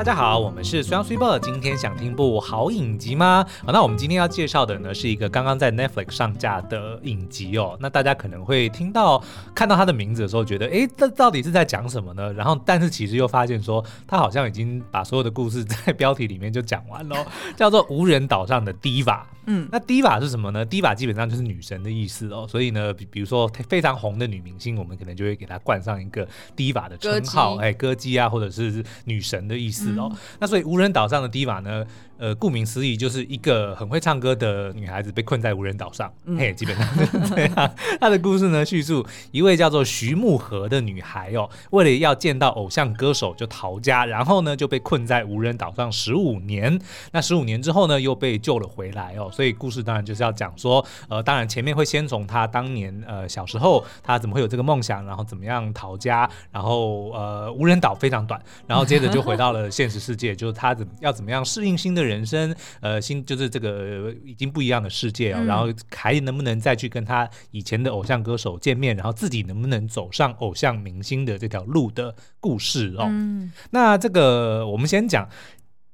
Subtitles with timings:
[0.00, 3.44] 大家好，我们是虽阳虽报，今天想听部好影集吗？
[3.66, 7.76] 好，那我们今天要介绍的呢是一个刚刚在 Netflix 上架的影集哦。
[7.78, 9.22] 那大家可能会听到
[9.54, 12.32] 看到它的名字的时候，觉得哎，这到底是在讲什么呢？
[12.32, 19.20] 然后，但是其实又发现说，它好像已经把所有的故事在标题里面就讲完了， 叫做无人岛上的 Diva。
[19.46, 22.46] 嗯，那 Diva 是什么呢？Diva 基本上就是女神的意思哦。
[22.48, 26.26] 所以呢，比比如说非常红的女明星，我们可能就会给她冠上一个
[26.56, 29.89] Diva 的称号，哎，歌姬啊，或者是女神的意思。
[29.98, 31.84] 哦，嗯、那所以无人岛上的 Diva 呢？
[32.20, 36.12] 呃，顾名思义，就是一个很会唱歌的女孩子被困在无人岛上。
[36.26, 37.74] 嗯、嘿，基本上就是这样。
[37.98, 46.78] 她的故事呢，叙述一位叫做徐木荷的女孩哦，为了要见到偶像歌手，就逃家，然后呢就被困在无人岛上十五年。
[47.10, 49.30] 那十五年之后呢，又被救了回来哦。
[49.32, 62.09] 所以故事当然就是要讲说，呃，当然前面会先从她当年呃小时候，她怎么会有这个梦想，然后怎么样逃家，然后呃无人岛非常短，然后接着就回到了现实世界，就是她怎要怎么样适应新的人。
[62.10, 73.06] 人生，呃，新就是这个已经不一样的世界啊，嗯、然后还能不能再去跟他以前的偶像歌手见面，然后自己能不能走上偶像明星的这条路的故事哦。
[73.08, 75.28] 嗯、那这个我们先讲，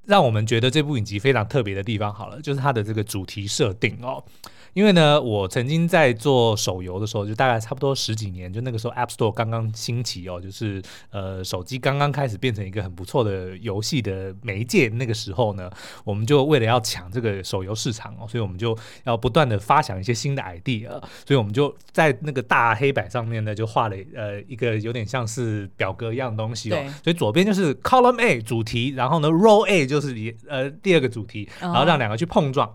[0.05, 4.25] 让我们觉得这部影集非常特别的地方好了，就是它的这个主题设定哦。
[4.77, 14.89] 因为呢，我曾经在做手游的时候，就大概差不多十几年，就那个时候 App Store 刚刚兴起哦，就是呃手机刚刚开始变成一个很不错的游戏的媒介。
[14.91, 15.71] 那个时候呢，
[16.05, 20.91] 我们就为了要抢这个手游市场哦，所以我们就要不断的发想一些新的 idea，
[21.25, 26.77] 所以我们就在那个大黑板上面呢，就画了呃一个有点像是表格一样的东西哦。
[27.03, 30.15] 所以左边就是 Column A 主题，然后呢 Row A 就是
[30.47, 32.69] 呃第二个主题，然后让两个去碰撞。
[32.69, 32.75] 哦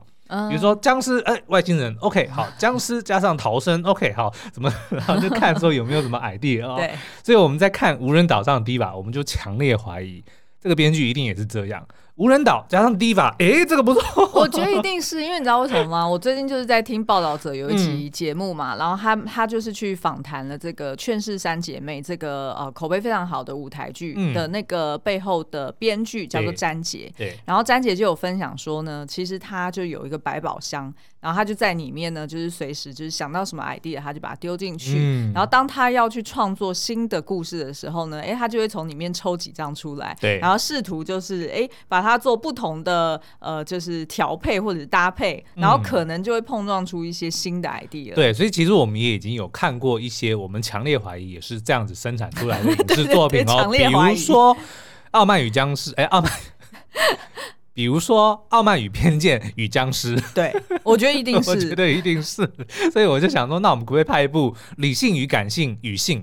[0.50, 6.78] 比如说僵尸，哎，外星人，OK， 好，僵尸加上逃生，OK，好，怎么， 然后就看说有没有什么 idea 啊？
[6.78, 6.94] 对，
[7.24, 10.24] 所以我们在看无人岛上的 Diva，我们就强烈怀疑
[10.60, 11.86] 这个编剧一定也是这样。
[12.22, 14.30] 无人岛加上 Diva，哎、欸，这个不错。
[14.40, 16.08] 我觉得一定是因为你知道为什么吗？
[16.08, 27.12] 我最近就是在听报道者有一集节目嘛，嗯、然后他他就是去访谈了这个《劝世三姐妹》这个呃口碑非常好的舞台剧的那个背后的编剧叫做詹杰。
[27.18, 27.36] 对。
[27.44, 34.98] 然后詹杰就有分享说呢，其实他就有一个百宝箱，然后他就在里面呢，就是随时就是想到什么 idea，他就把它丢进去。
[34.98, 40.14] 嗯、然后当他要去创作新的故事的时候呢，哎、欸，他就会从里面抽几张出来。
[40.20, 40.38] 对。
[40.40, 42.02] 然后试图就是哎、欸、把。
[42.02, 48.16] 它做不同的呃，就是调配或者搭配，然后可能就会碰撞出一些新的 idea。
[48.16, 53.70] 对，所以其实我们也已经有看过一些，我们强烈怀疑也是这样子生产出来的影视 作品哦。
[53.72, 54.56] 比如说
[55.12, 56.32] 《傲慢与僵尸》，哎，傲慢。
[57.82, 60.54] 比如说《傲慢与偏见与僵尸》， 对，
[60.84, 62.48] 我觉得一定是， 我觉得一定是。
[62.94, 66.20] 所以我就想说，那我们可不可以拍一部《理性与感性与性》？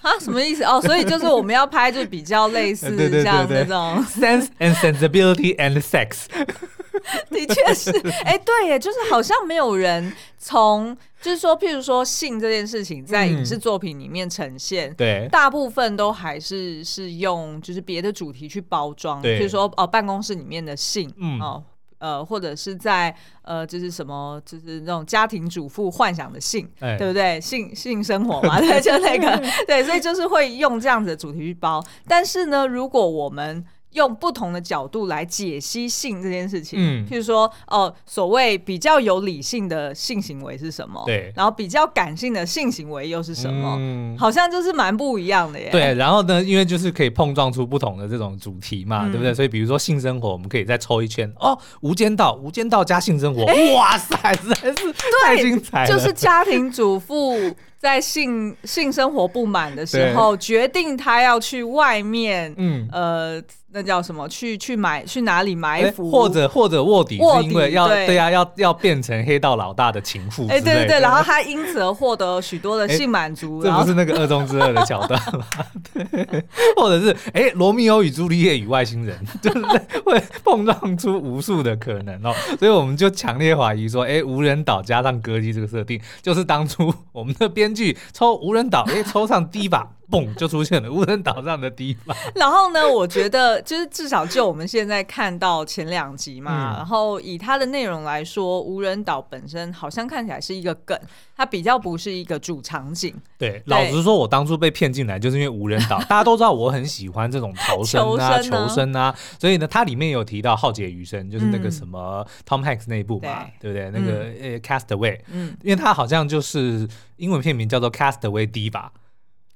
[0.00, 0.80] 啊，什么意思哦？
[0.80, 2.88] 所以就是我们要拍，就比较类似
[3.22, 6.26] 像那种 sense and sensibility and sex。
[7.30, 7.90] 的确是，
[8.24, 21.62] 哎、欸，对耶，就是好像没有人从，就是说，譬如说性这件事情在影视作品里面呈现，嗯、对，大部分都还是是用就是别的主题去包装，对譬如说哦，办公室里面的性，嗯哦。
[22.00, 27.40] 呃，或者是在呃，就是什么，就是那种家庭主妇幻想的性，欸、对不对？
[27.40, 31.80] 性性生活嘛， 对，就那个， 对，所以就是会用这样子的主题去包。
[32.08, 41.02] 但是呢，如果我们用不同的角度来解析性这件事情，嗯，譬如说，哦，所谓比较有理性的性行为是什么？
[41.06, 43.76] 对，然后比较感性的性行为又是什么？
[43.78, 45.68] 嗯，好像就是蛮不一样的耶。
[45.72, 49.34] 对，然后呢，因为就是可以碰撞出不同的这种主题嘛，嗯、对不对？
[49.34, 55.88] 所以比如说性生活，我们可以再抽一圈哦，无间道，无间道加性生活， 欸、哇塞，实在是太精彩了。
[55.90, 57.34] 就是家庭主妇。
[57.80, 63.42] 在性性生活不满的时候，决定他要去外面，嗯，呃。
[63.72, 64.28] 那叫什么？
[64.28, 66.10] 去去买去哪里埋伏？
[66.10, 70.42] 或者或者卧底是因为要对呀，要要变成黑道老大的情妇。
[70.48, 73.62] 哎，对对对，然后他因此而获得许多的性满足。
[73.62, 75.46] 这不是那个二中之二的桥段吗？
[75.94, 76.44] 对，
[76.74, 79.64] 或者是哎，罗密欧与朱丽叶与外星人， 就是
[80.04, 82.34] 会碰撞出无数的可能哦。
[82.58, 92.14] 所以我们就强烈怀疑说，哎，无人岛加上歌姬这个设定，就是当初我们的根据抽无人岛诶抽上第一把嘣，就出现了无人岛上的 Diva。
[92.34, 100.98] 然后呢，我觉得就是至少就我们现在看到前两集嘛，嗯、然后以它的内容来说，无人岛本身好像看起来是一个梗，
[101.36, 103.14] 它比较不是一个主场景。
[103.38, 103.62] 对，对。
[103.66, 114.00] 老实说，我当初被骗进来就是因为无人岛， 大家都知道我很喜欢这种逃生啊、 求生啊，求生啊，所以呢，它里面有提到《浩劫余生》，就是那个什么 Tom Hanks 那一部嘛，对，对不对？
[114.00, 118.88] 那个呃 Castaway，嗯，因为它好像就是英文片名叫做 Castaway Diva。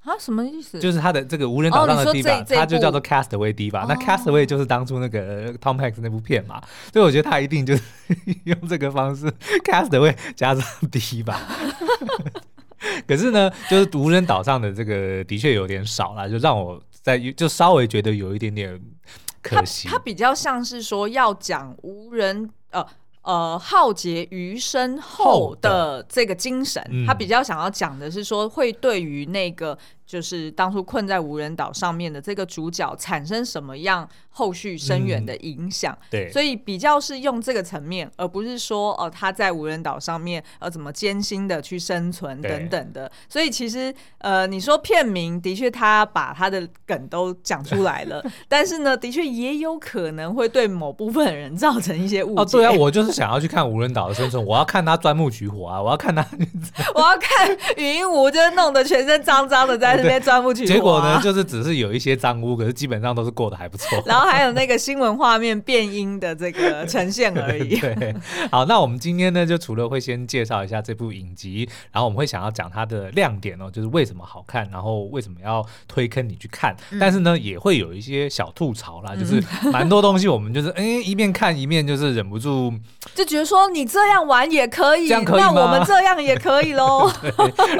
[0.05, 0.79] 啊，什么意思？
[0.79, 3.87] 就是他的这个无人岛上的 Diva，他就叫做 Castaway Diva。
[3.89, 6.63] 那 Castaway 就是当初那个 Tom Hanks 那部片嘛，
[6.93, 7.83] 所以我觉得他一定就是
[8.45, 9.33] 用这个方式
[9.65, 11.35] Castaway 加上 Diva。
[13.09, 18.79] 可是呢，就是无人岛上的这个的确有点少了，就让我在就稍微觉得有一点点
[19.41, 19.89] 可惜。
[19.89, 22.87] 他比较像是说要讲无人呃。
[23.25, 29.77] 呃，浩劫余生后的这个精神，嗯、他比较想要讲的是说，会对于那个。
[30.15, 35.93] 就是当初困在无人岛上面的这个主角产生什么样后续深远的影响？
[35.93, 43.11] 嗯、对，所以比较是用这个层面，而不是说哦、呃、他在无人岛上面呃怎么艰辛的去生存等等的。
[43.29, 52.41] 所以其实呃你说片名的确他把他的梗都讲出来了， 但是呢的确也有可能会对某部分人造成一些误解。
[52.41, 56.25] 哦，对啊，我就是想要去看无人岛的生存，我要看他钻木取火啊，我要看他，
[56.95, 60.04] 我要看云雾就是弄得全身脏脏的在。
[60.67, 64.03] 结果呢，就是只是有一些脏污，可是基本上都是过得还不错。
[64.07, 67.79] 然后还有那个新闻画面变音的这个呈现而已。
[67.81, 68.15] 对，
[68.51, 76.75] 好，那我们今天呢，就除了会先介绍一下这部影集，然后我们会想要讲它的亮点哦，就是为什么好看，然后为什么要推坑你去看。
[76.91, 79.41] 嗯、但是呢，也会有一些小吐槽啦， 就是
[79.71, 82.75] 蛮多东西我们就是哎、欸、一面看一面就是忍不住
[83.15, 85.41] 就觉得说你这样玩也可以，这样可以？
[85.41, 87.09] 那我们这样也可以喽。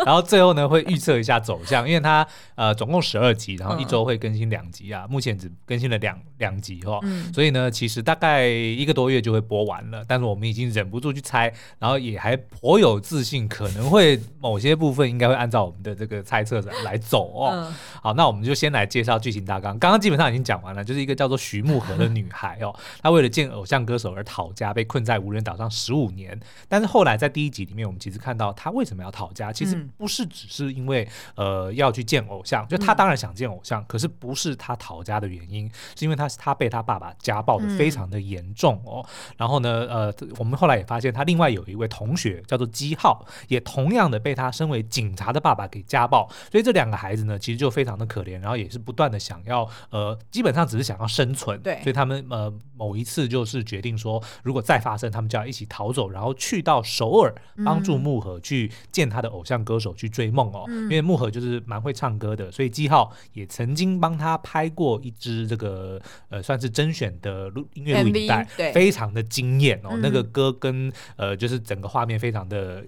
[0.07, 2.05] 然后最后呢，会预测一下走向，因为。
[2.05, 2.14] 它
[2.57, 10.05] 呃总共十二集，然后一周会更新两集啊，嗯、目前只更新了两两集哦，嗯、所以呢，其实大概一个多月就会播完了。
[10.07, 17.51] 但是我们已经忍不住去猜，然后也还颇有自信，可能会某些部分应该会按照我们的这个猜测来走哦。
[17.55, 19.79] 嗯、好，那我们就先来介绍剧情大纲。
[19.79, 26.39] 刚刚基本上已经讲完了，就是一个叫做徐慕和的女孩哦， 她为了见偶像歌手而讨家，被困在无人岛上十五年。
[26.69, 31.94] 但是后来在第一集里面，我们其实看到她为什么要讨家，其实不是只是因为呃要。
[31.95, 39.07] 去见偶像，就他当然想见偶像，嗯、可是不是他逃家的原因，是因为他是他被他爸爸家暴的非常的严重哦。
[39.07, 51.61] 嗯、然后呢，呃，我们后来也发现他另外有一位同学叫做基浩，也同样的被他身为警察的爸爸给家暴，所以这两个孩子呢，其实就非常的可怜，然后也是不断的想要，呃，基本上只是想要生存。
[51.61, 57.33] 对，所以他们呃某一次就是决定说，如果再发生，他们就要一起逃走，然后去到首尔
[57.65, 61.84] 帮助木盒去见他的偶像歌手去追梦哦，嗯、因为木盒就是蛮。
[61.85, 66.01] 会唱歌的，所以季浩也曾经帮他拍过一支这个
[66.31, 69.91] 呃，算是甄选的录音乐录影带，对，非常的惊艳哦。
[69.93, 72.83] 嗯、那个歌跟呃，就是整个画面非常的，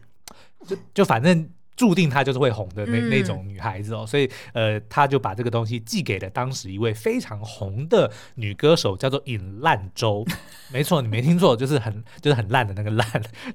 [0.67, 1.49] 就就反正。
[1.77, 10.25] 注定她就是会红的那那种女孩子哦，所以呃，他就把这个东西寄给了当时一位非常红的女歌手，叫做尹烂周。
[10.73, 13.07] 没错，你没听错，就是很就是很烂的那个烂，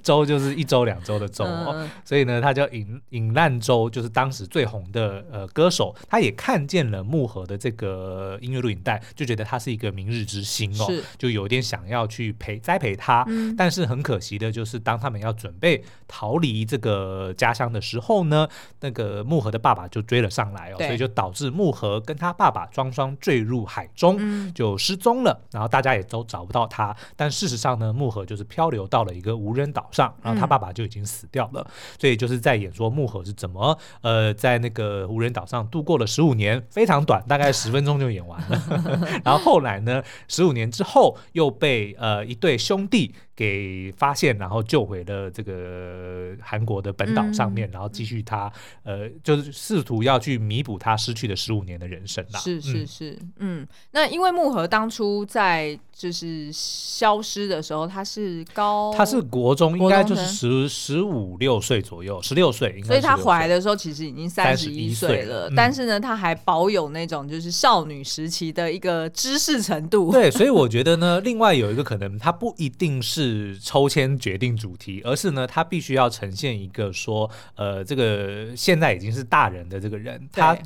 [0.04, 1.90] 周就是一周两周的周哦。
[2.06, 5.96] 所以呢，她叫尹尹烂周，就是当时最红的呃歌手。
[6.08, 10.88] 她也看见了木盒的这个音乐录影带，就觉得他是一个明日之星哦，
[11.18, 13.26] 就有点想要去陪栽培他。
[13.58, 18.11] 但是很可惜的就是，当他们要准备逃离这个家乡的时候。
[18.12, 18.46] 后呢，
[18.82, 25.40] 那个木盒的爸爸就追了上来哦，所以就导致木盒跟他爸爸双双坠入海中，嗯、就失踪了。
[25.52, 26.94] 然后大家也都找不到他。
[27.16, 31.62] 但事实上呢，木盒就是漂流到了一个无人岛上，然后他爸爸就已经死掉了。
[31.62, 31.72] 嗯、
[32.02, 39.22] 所以就是在演说木盒是怎么呃在那个无人岛上度过了十五年，非常短，大概 十分钟就演完了。
[39.24, 43.16] 然后后来呢，十五年之后又被呃一对兄弟。
[43.36, 48.52] 给发现，然后救回了这个韩国的本岛上面，嗯、然后继续他
[48.84, 52.40] 呃，就是试图要去弥补他失去的十五年的人生啦。
[52.40, 70.10] 是是是，嗯，嗯，那因为木盒当初在就是消失的时候，他是高，他是国中，应该就是十十五六岁左右，十六岁，所以他回来的时候其实已经三十一岁了，嗯、但是呢，他还保有那种就是少女时期的一个知识程度。
[70.14, 73.60] 对，所以我觉得呢，另外有一个可能，他不一定是。
[73.64, 80.58] 抽签决定主题，而是呢，他必须要呈现一个说，呃，这个现在已经是大人的这个人，他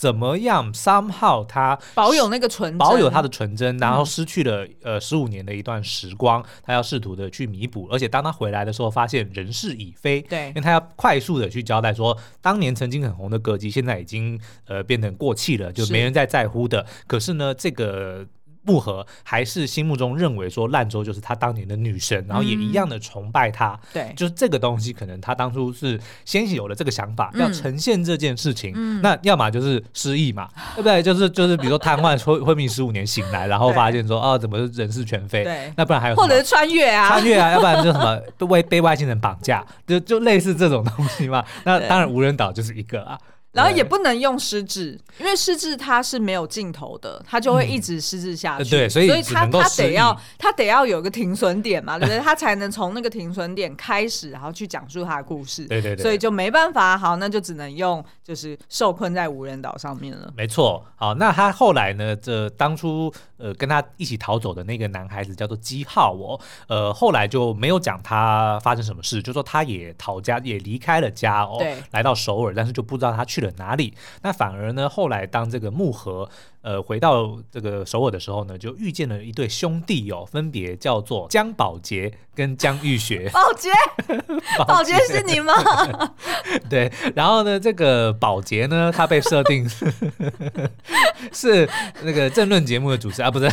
[0.00, 16.78] 怎么样？somehow 他保有那个纯，保有他的纯真，然后失去了呃十五年的一段时光，他要试图的去弥补，而且当他回来的时候，发现人事已非，对，因为他要快速的去交代说，当年曾经很红的歌姬，现在已经呃变成过气了，就没人再在乎的。
[16.86, 18.26] 是可是呢，这个。
[18.62, 23.78] 慕荷还是心目中认为说烂周就是他当年的女神，然后也一样的崇拜她。
[23.92, 29.00] 对，就是这个东西，可能他当初是先有了这个想法，要呈现这件事情。
[29.00, 31.02] 那要么就是失忆嘛， 对不对？
[31.02, 35.44] 就是就是，比如说瘫痪昏昏迷十五年醒来，然后发现说，啊，怎么人事全非？
[35.44, 37.08] 对，那不然还有或者是穿越啊？
[37.08, 37.52] 穿越啊？
[37.52, 39.64] 要不然就什么 被被外星人绑架？
[39.86, 41.44] 就就类似这种东西嘛。
[41.64, 43.18] 那当然无人岛就是一个啊。
[43.52, 48.68] 然后也不能用失智，因为失智它是没有尽头的，它就会一直失智下去。
[48.68, 52.20] 嗯、对，所以所以他他得要他得要有个停损点嘛，对不对？
[52.20, 55.66] 他才能从那个停损点开始，然后去讲述他的故事。
[55.66, 56.02] 对对对。
[56.02, 60.32] 所以就没办法，好，那就只能用就是受困在无人岛上面了。
[60.36, 62.14] 没错，好，那他后来呢？
[62.16, 66.38] 这当初呃跟他一起逃走的那个男孩子叫做基浩哦，
[66.68, 73.94] 呃后来就没有讲他发生什么事，就说他也逃家，也离开了家哦，对，来到首尔，但是就不知道他去了哪里。
[74.22, 76.30] 那反而呢，后来当这个木盒
[76.62, 83.30] 呃回到这个首尔的时候呢，就遇见了一对兄弟哦，分别叫做姜宝杰跟姜玉学。
[83.34, 83.70] 宝杰，
[84.66, 85.52] 宝杰是你吗？
[86.68, 89.68] 对，然后呢，这个宝杰呢，他被设定
[91.32, 91.68] 是
[92.02, 93.48] 那个政论节目的主持啊，不是，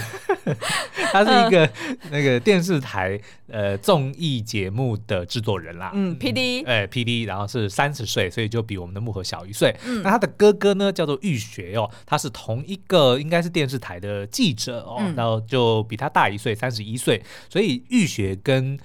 [1.11, 1.69] 他是一个
[2.11, 5.91] 那个电视台呃综艺节目的制作人啦。
[5.93, 9.75] 嗯，P D，哎，P D，然后是三十岁，所以就比我们的木盒小一岁。
[9.85, 18.77] 嗯，那他的哥哥呢，叫做玉学哦，他是同一个应该是电视台的记者哦，嗯、然后就比他大一岁，三十一岁，所以玉雪跟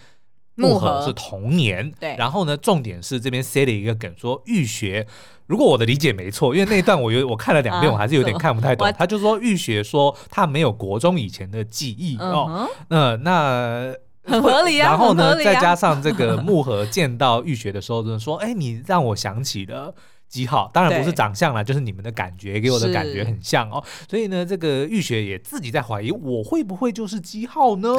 [0.54, 1.90] 木盒是同年。
[2.00, 5.06] 对，然后呢，重点是这边塞了一个梗，说玉学，
[5.46, 8.86] 如果我的理解没错，因为那一段我有 我看了两遍，我还是有点看不太懂。
[8.86, 13.94] 啊、他就说玉学说他没有国中以前的记忆、嗯、哦，那那。
[14.24, 19.92] 很合理啊，然后呢，再加上这个 木盒见到玉学的时候，就说：“哎，你让我想起了
[20.32, 23.84] 基浩，当然不是长相啦，就是你们的感觉给我的感觉很像哦。
[24.08, 27.90] 所以呢，这个玉雪也自己在怀疑，我会不会就是机号呢？”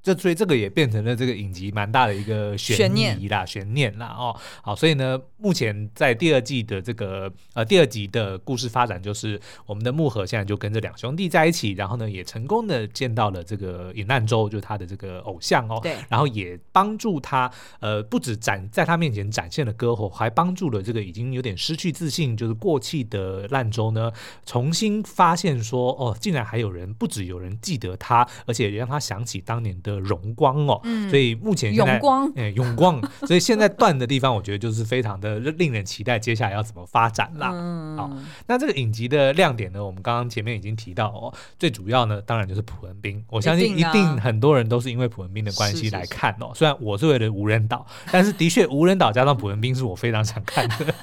[0.00, 4.34] 就所以这个也变成了这个影集蛮大的一个悬念啦，悬念啦哦。
[4.62, 15.80] 好，所以呢，目前在第二季的这个呃第二集的故事发展，就是我们的木盒现在就跟这两兄弟在一起，然后呢也成功的见到了这个尹难周，就是他的这个偶像哦。
[15.82, 15.96] 对。
[16.08, 17.50] 然后也帮助他
[17.80, 24.10] 呃不止展在他面前展现了歌喉，还帮助了这个已经有点失去自信就是过气的烂周呢，
[24.46, 29.87] 重新发现说哦，竟然还有人不止有人记得他，而且也让他想起当年的。
[29.88, 37.50] 的荣光哦，嗯、所以目前现在永光，哎，永光， 所以现在断的地方，我觉得就是非常的令人期待，接下来要怎么发展啦。
[37.52, 38.10] 嗯、好，
[38.46, 43.24] 那这个影集的亮点呢，我们刚刚前面已经提到哦，最主要呢，当然就是朴文斌。
[43.28, 46.48] 我相信一定很多人都是因为朴文斌的关系来看哦。
[46.48, 50.94] 是是是，虽然我是为了无人岛， 但是的确无人岛加上朴文斌是我非常想看的，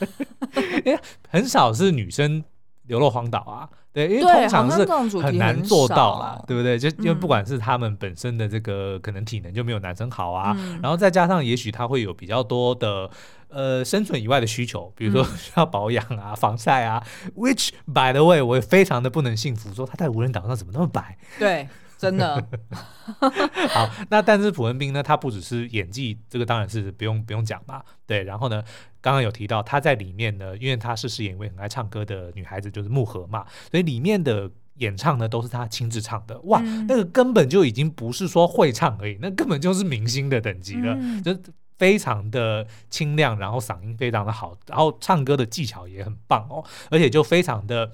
[0.85, 0.99] 因 为
[1.29, 2.43] 很少是女生
[2.83, 3.69] 流落荒岛啊。
[3.95, 4.85] 对，因为通常是
[5.21, 6.77] 很难做到啦，对不对？
[6.77, 13.09] 就因为不管是他们本身的这个可能体能就没有男生好啊，嗯、然后再加上也许他会有比较多的
[13.47, 17.01] 呃生存以外的需求，比如说 需要保养啊、嗯、防晒啊。
[17.37, 21.17] Which by the way，我也非常的不能信服，说他在无人岛上怎么那么白？
[21.39, 21.69] 对。
[22.05, 22.47] 真的
[23.69, 25.01] 好，那但是朴恩斌呢？
[25.01, 27.83] 他不只是演技，这个当然是不用不用讲嘛。
[28.05, 28.63] 对，然后呢，
[29.01, 36.39] 刚刚有提到他在里面呢，因为他是饰演一位很爱唱歌的女孩子，就是木盒嘛，所以里面的演唱呢都是他亲自唱的。
[36.41, 41.35] 哇，嗯、那个根本就已经不是说会唱而已，那根本就是明星的等级了，嗯、就
[41.77, 47.91] 非常的清亮，然后嗓音非常的好，然后唱歌的技巧也很棒哦，而且就非常的。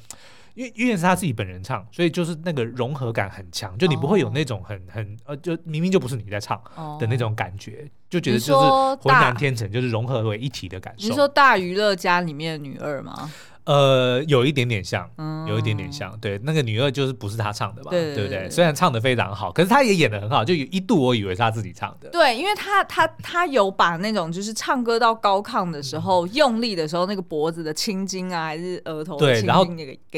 [0.53, 6.61] 因为因为是他自己本人唱，所以就是那个融合感很强，就你不会有那种很很呃，就明明就不是你在唱
[6.99, 8.69] 的那种感觉，就觉得就是
[9.01, 11.07] 浑然天成，就是融合为一体的感受。
[11.07, 13.31] 你说大娱乐家里面的女二吗？
[13.63, 15.07] 呃，有一点点像，
[15.47, 17.91] 有一点点像，对，那个女二就是不是她唱的吧？
[17.91, 18.49] 对不对？
[18.49, 22.09] 虽然唱的非常好，可是她也演的很好，就有一度我以为是她自己唱的。
[22.09, 29.65] 对，因为她她她有把那种就是唱歌到高亢的时候用力的时候，那个脖子的青筋啊，还是额头的青筋，然后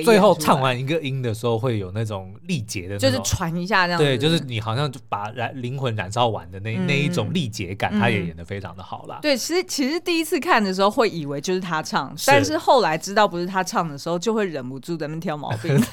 [0.03, 3.99] 最后唱完一个音的时候会有那种力竭的，就是传一下这样。
[3.99, 9.19] 对，就是你好像就把燃灵魂燃烧完的那那一种力竭感，她也演的非常的好啦。
[9.21, 15.79] 对，其实其实第一次看的时候会以为就是她唱，但是后来知道不是她唱的时候，就会忍不住在那边挑毛病。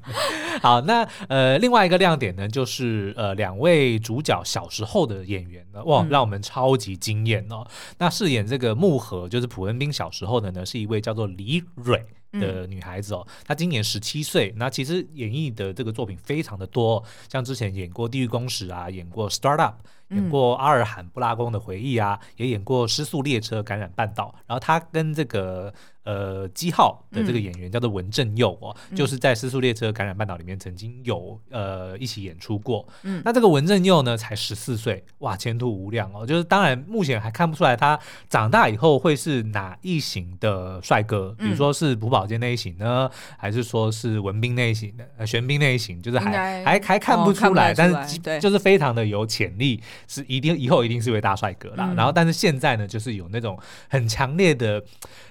[0.60, 7.64] 好，那呃，另外一个亮点呢，就是呃，两位主角小时候的演员呢，哇，让我们超级惊艳哦。
[7.64, 13.24] 嗯、那饰演这个木盒，就是朴恩斌小时候的呢，是一位叫做李蕊的女孩子哦。
[13.26, 19.74] 嗯、她今年十七岁，那其实演绎的这个作品非常的多，像之前演过《地狱公使》啊，演过《Start Up》。
[20.10, 24.34] 演过阿尔罕布拉宫的回忆啊，也演过失速列车感染半岛。
[24.44, 25.72] 然后她跟这个
[26.04, 32.86] 呃基浩的这个演员叫做文正佑哦，嗯、就是在失速列车感染半岛里面曾经有呃一起演出过。
[33.02, 36.26] 嗯，那这个文正佑呢才十四岁，哇，前途无量哦。
[36.26, 49.80] 就是当然目前还看不出来他长大以后会是哪一型的帅哥，比如说是朴宝剑那一型呢，还是说是文斌那一型的，呃玄彬那一型，就是还还还看不出来，哦、出来但是就是非常的有潜力。
[50.06, 51.86] 是一定以后一定是位大帅哥啦。
[51.90, 54.82] 嗯、然后但是现在呢，就是有那种很强烈的、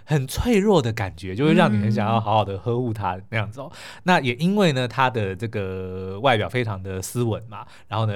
[0.04, 3.70] 很脆弱的感觉，就会让你很想要好好的呵护他那样子哦。
[3.72, 8.14] 嗯、那也因为呢，他的这个外表非常的斯文嘛，然后呢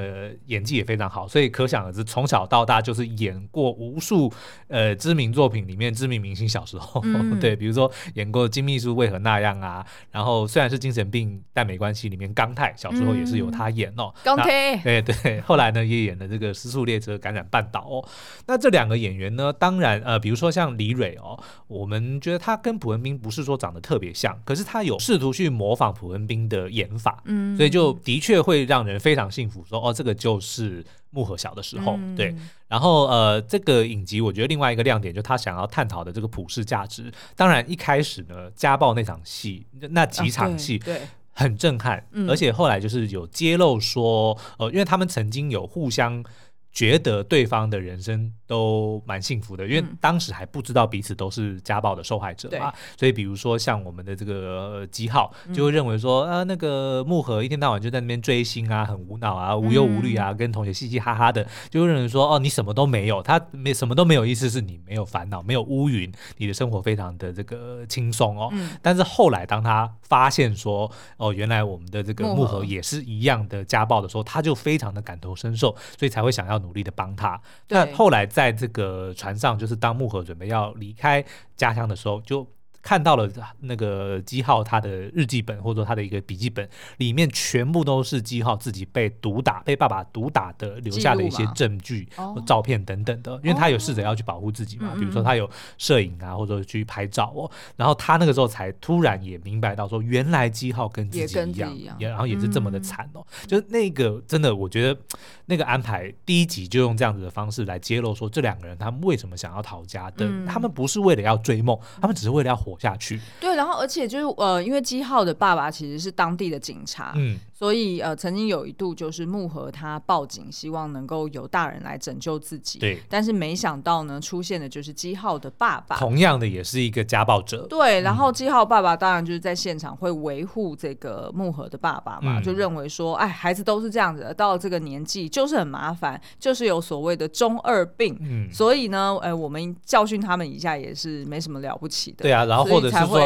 [0.47, 4.31] 演技也非常好，所以可想而知，从小到大就是演过无数
[4.67, 14.13] 呃知名作品里面知名明星小时候，嗯、 对，比如说演过《金秘书为何那样》啊，然后虽然是精神病，但没关系，里面刚泰小时候也是由他演哦。
[14.23, 18.05] 刚泰、嗯，对对，后来呢也演了这个《失速列车》感染半岛哦。
[18.47, 30.85] 那这两个演员呢，当然呃，比如说像李蕊哦，我们觉得他跟朴文斌不是说长得特别像，可是他有试图去模仿朴文斌的演法，嗯，所以就的确会让人非常幸福说，说哦，这个就是。
[31.15, 32.35] 木和小的时候，嗯、对，
[32.67, 37.13] 然后呃，这个影集我觉得另外一个亮点就是他想要探讨的这个普世价值。
[37.35, 46.25] 当然一开始呢，家暴那场戏，那几场戏，对，很震撼，啊、而且后来就是有揭露说，呃，因为他们曾经有互相
[46.73, 48.33] 觉得对方的人生。
[48.45, 68.49] 都蛮幸福的，因为当时还不知道彼此都是家暴的受害者嘛，嗯、所以比如说像我们的这个基浩，就会认为说，啊，那个木盒一天到晚就在那边追星啊，很无脑啊，无忧无虑啊，跟同学嘻嘻哈哈的，就会认为说，哦，你什么都没有，他没什么都没有，意思是你没有烦恼，没有乌云，你的生活非常的这个轻松哦。
[68.51, 77.39] 嗯、但是后来当他发现说，哦，原来我们的这个木盒也是一样的家暴的时候，他就非常的感同身受，所以才会想要努力的帮他。
[77.67, 81.23] 那后来在在这个船上，就是当木盒准备要离开
[81.55, 82.47] 家乡的时候，就。
[82.83, 83.27] 看到了
[83.61, 92.07] 那个基浩他的日记本，或者说他的一个笔记本，里面全部都是基浩自己被毒打、被爸爸毒打的留下的一些证据、
[92.45, 93.39] 照片等等的。
[93.41, 97.49] 因为他有试着要去保护自己嘛，比如说他有摄影啊，或者去拍照哦。
[97.77, 103.25] 然后他那个时候才突然也明白到说，原来基浩跟自己一样，也然后也是这么的惨哦。
[103.47, 104.99] 就是那个真的，我觉得
[105.45, 110.29] 那个安排第一集就用这样子的方式来揭露说，这两个人他们为什么想要逃家的？
[110.45, 112.72] 他们不是为了要追梦，他们只是为了要活。
[112.79, 142.63] 下去，对，然后而且就是呃，因为基浩的爸爸其实是当地的警察，嗯，所以呃，曾经有一度就是木盒他报警，希望能够有大人来拯救自己，对，但是没想到呢，出现的就是基浩的爸爸，同样的也是一个家暴者，对，然后基浩爸爸当然就是在现场会维护这个木盒的爸爸嘛，嗯、就认为说，哎，孩子都是这样子的，到了这个年纪就是很麻烦，就是有所谓的中二病，嗯，所以呢，呃，我们教训他们一下也是没什么了不起的，对啊，然后。
[142.73, 143.19] 或者是说，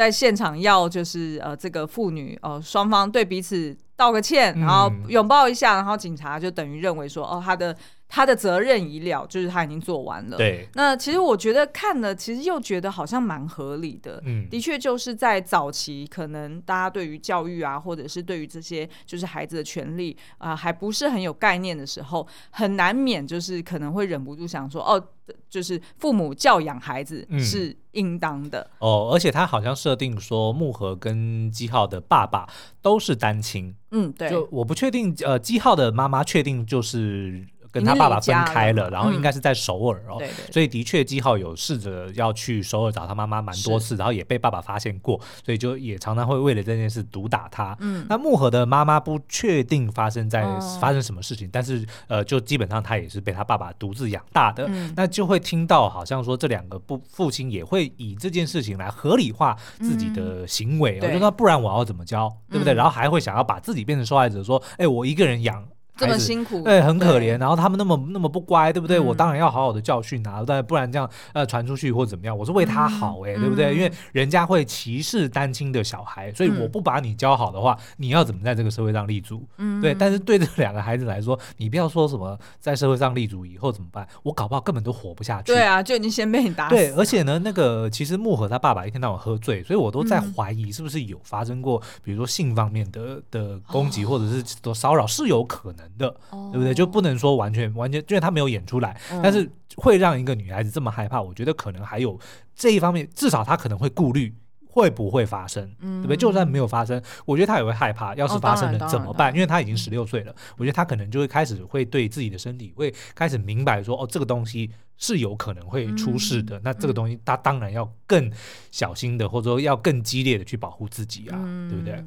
[0.00, 7.76] 在现场要就是呃，这个妇女呃双方对彼此道个歉，然后拥抱一下，然后警察就等于认为说，哦，他的。
[8.12, 10.36] 他的责任已了，就是他已经做完了。
[10.36, 14.20] 对，那其实我觉得看了，其实又觉得好像蛮合理的。
[14.26, 25.00] 嗯，的确就是在早期，可能大家对于教育啊，或者是对于这些就是孩子的权利啊，呃，还不是很有概念的时候，很难免就是可能会忍不住想说，哦，
[25.48, 28.68] 就是父母教养孩子是应当的。
[28.72, 32.48] 嗯、哦，而且他好像设定说，木盒跟基浩的爸爸
[32.82, 33.72] 都是单亲。
[33.92, 34.28] 嗯，对。
[34.28, 37.46] 就我不确定，呃，基浩的妈妈确定就是。
[37.72, 47.76] 跟他爸爸分开了，然后应该是在首尔哦，对，所以的确基浩有试着要去首尔找他妈妈蛮多次，然后也被爸爸发现过，所以就也常常会为了这件事毒打他。
[47.80, 50.42] 嗯，那木和的妈妈不确定发生在
[50.80, 62.74] 发生什么事情，但是呃，就基本上他也是被他爸爸独自养大的，那就会听到好像说这两个不父亲也会以这件事情来合理化自己的行为，我就说不然我要怎么教，对不对？
[62.74, 65.64] 然后还会想要把自己变成受害者，说哎，我一个人养。
[66.00, 67.38] 这么辛苦，对，很可怜。
[67.38, 68.98] 然后他们那么那么不乖，对不对？
[68.98, 73.66] 嗯、我当然要好好的教训啊，但不然这样呃传出去或怎么样，我是为他好哎、欸，嗯、对不对？
[73.66, 79.46] 嗯、因为人家会歧视单亲的小孩，所以我不把你教好的话，嗯、你要怎么在这个社会上立足？
[79.58, 79.94] 嗯，对。
[79.94, 84.06] 但是对这两个孩子来说，你不要说什么在社会上立足以后怎么办？
[84.22, 85.52] 我搞不好根本都活不下去。
[85.52, 86.74] 对啊，就已经先被你打死。
[86.74, 96.74] 对，而且呢，那个其实木和他爸爸一天到晚喝醉，所以我都在怀疑是不是有发生过，比如说性方面的的攻击或者是多骚扰是有可能的，哦、对不对？
[96.74, 102.18] 就不能说完全完全，因为他没有演出来，嗯、但是会让一个女孩子这么害怕，我觉得可能还有
[102.54, 104.34] 这一方面，至少她可能会顾虑
[104.66, 106.16] 会不会发生，嗯、对不对？
[106.16, 109.34] 就算没有发生，我觉得他也会害怕，要是发生了怎么办？
[109.34, 118.30] 因为他已经十六岁了，我觉得他可能就会开始会对自己的身体会开始明白说，哦，这个东西是有可能会出事的，嗯、那这个东西他当然要更
[118.70, 122.04] 小心的，或者说要更激烈的去保护自己啊，嗯、对不对？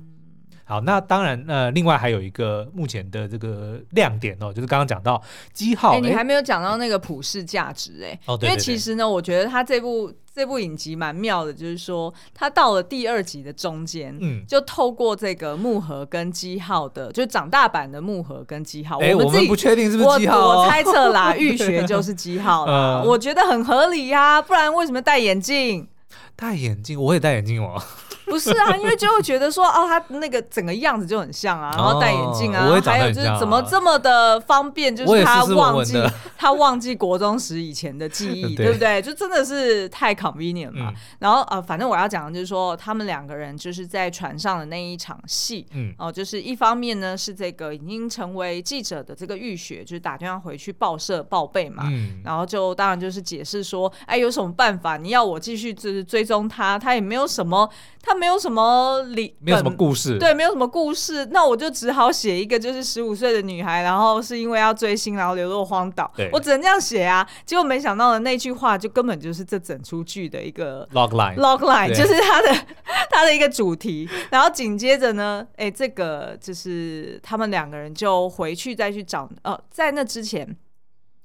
[0.66, 5.22] 好，那当然，呃，另外还有一个目前的这个亮点哦，就是刚刚讲到
[5.54, 10.12] 基浩，哎、欸，你还没有讲到那个普世价值哎、欸，哦，因为其实呢，我觉得他这部。
[10.36, 25.88] 这部影集蛮妙的，就是说他到了第二集的中间，嗯，就透过这个木盒跟基浩的，就长大版的木盒跟基浩，欸、我们自己不确定是不是机号、哦，我猜测啦，玉学就是基浩啦， 呃、我觉得很合理呀、啊，不然为什么戴眼镜？
[26.36, 27.80] 戴眼镜，我也戴眼镜哦。
[28.34, 36.02] 不是啊，因为就会觉得说，哦，他那个整个样子就很像啊，然后戴眼镜啊，还有就是怎么这么的方便，就是他忘记
[36.38, 39.02] 他忘记国中时以前的记忆， 对不对？
[39.02, 40.94] 就真的是太 convenient 嘛。
[41.20, 51.84] 然后呃，反正我要讲的就是说，他们两个人就是在船上的那一场戏，嗯，哦，就是一方面呢是这个已经成为记者的这个浴血，就是打电话回去报社报备嘛，
[52.24, 54.98] 然后就当然就是解释说，哎，有什么办法？
[54.98, 57.70] 你要我继续就是追踪他，他也没有什么。
[58.06, 67.26] 他没有什么理，没有什么故事，对，没有什么故事，那我就只好写一个，就是十五岁的女孩，然后是因为要追星，然后流落荒岛，对我只能这样写啊。
[67.46, 72.48] 结果没想到的那句话，就根本就是这整出剧的一个 log line，log line 就是他的
[73.10, 74.10] 他的一个主题。
[74.30, 80.56] 然后紧接着呢，哎，这个就是他们两个人就回去再去找，呃，在那之前。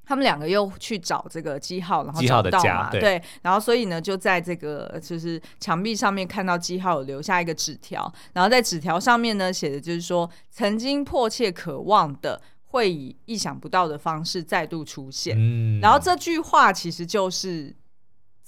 [0.09, 2.89] 他们两个又去找这个记号，然后找到嘛？
[2.91, 15.37] 对，对，然后所以呢，就在这个就是墙壁上面看到基浩有留下一个纸条，然后在纸条上面呢写的就是说，曾经迫切渴望的会以意想不到的方式再度出现。
[15.39, 17.77] 嗯，然后这句话其实就是。